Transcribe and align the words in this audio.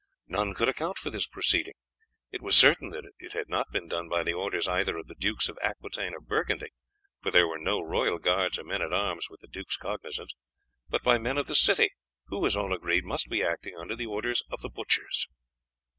None 0.27 0.55
could 0.55 0.67
account 0.67 0.97
for 0.97 1.11
this 1.11 1.27
proceeding. 1.27 1.75
It 2.31 2.41
was 2.41 2.57
certain 2.57 2.89
that 2.89 3.05
it 3.19 3.33
had 3.33 3.47
not 3.47 3.71
been 3.71 3.87
done 3.87 4.09
by 4.09 4.23
the 4.23 4.33
orders 4.33 4.67
either 4.67 4.97
of 4.97 5.05
the 5.05 5.13
Dukes 5.13 5.47
of 5.47 5.59
Aquitaine 5.61 6.15
or 6.15 6.19
Burgundy, 6.19 6.69
for 7.21 7.29
there 7.29 7.47
were 7.47 7.59
no 7.59 7.79
royal 7.79 8.17
guards 8.17 8.57
or 8.57 8.63
men 8.63 8.81
at 8.81 8.91
arms 8.93 9.27
with 9.29 9.41
the 9.41 9.47
duke's 9.47 9.77
cognizance, 9.77 10.33
but 10.89 11.03
by 11.03 11.19
men 11.19 11.37
of 11.37 11.45
the 11.45 11.53
city, 11.53 11.91
who, 12.29 12.43
as 12.47 12.55
all 12.55 12.73
agreed, 12.73 13.03
must 13.05 13.29
be 13.29 13.43
acting 13.43 13.75
under 13.77 13.95
the 13.95 14.07
orders 14.07 14.41
of 14.51 14.61
the 14.61 14.69
butchers. 14.69 15.27